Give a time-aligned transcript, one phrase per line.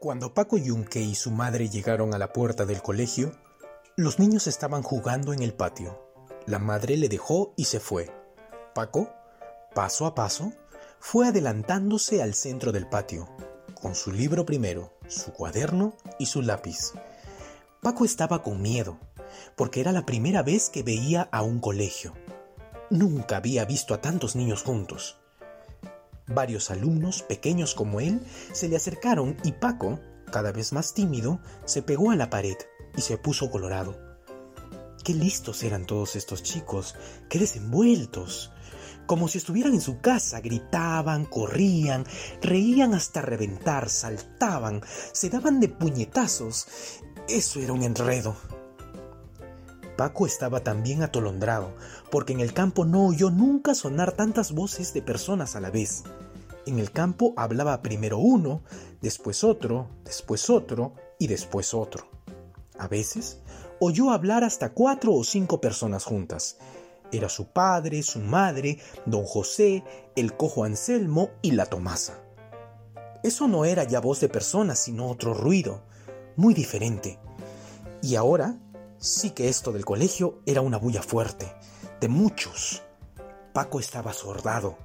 [0.00, 3.32] Cuando Paco Yunque y su madre llegaron a la puerta del colegio,
[3.96, 6.10] los niños estaban jugando en el patio.
[6.46, 8.10] La madre le dejó y se fue.
[8.74, 9.10] Paco,
[9.74, 10.54] paso a paso,
[11.00, 13.28] fue adelantándose al centro del patio,
[13.74, 16.94] con su libro primero, su cuaderno y su lápiz.
[17.82, 18.96] Paco estaba con miedo,
[19.54, 22.14] porque era la primera vez que veía a un colegio.
[22.88, 25.18] Nunca había visto a tantos niños juntos.
[26.30, 28.20] Varios alumnos, pequeños como él,
[28.52, 30.00] se le acercaron y Paco,
[30.30, 32.56] cada vez más tímido, se pegó a la pared
[32.96, 34.10] y se puso colorado.
[35.04, 36.94] Qué listos eran todos estos chicos,
[37.28, 38.52] qué desenvueltos.
[39.06, 42.04] Como si estuvieran en su casa, gritaban, corrían,
[42.40, 46.68] reían hasta reventar, saltaban, se daban de puñetazos.
[47.28, 48.36] Eso era un enredo.
[50.00, 51.74] Paco estaba también atolondrado,
[52.10, 56.04] porque en el campo no oyó nunca sonar tantas voces de personas a la vez.
[56.64, 58.62] En el campo hablaba primero uno,
[59.02, 62.08] después otro, después otro y después otro.
[62.78, 63.40] A veces
[63.78, 66.56] oyó hablar hasta cuatro o cinco personas juntas.
[67.12, 69.84] Era su padre, su madre, don José,
[70.16, 72.18] el cojo Anselmo y la Tomasa.
[73.22, 75.82] Eso no era ya voz de personas, sino otro ruido,
[76.36, 77.18] muy diferente.
[78.00, 78.56] Y ahora
[79.02, 81.50] Sí que esto del colegio era una bulla fuerte,
[82.02, 82.82] de muchos.
[83.54, 84.76] Paco estaba sordado.